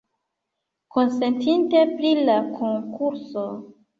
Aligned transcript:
Konsentite 0.95 1.83
pri 1.97 2.13
la 2.31 2.37
konkurso! 2.57 3.45